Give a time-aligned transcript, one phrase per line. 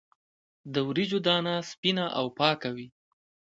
[0.73, 2.87] د وریجو دانه سپینه او پاکه وي.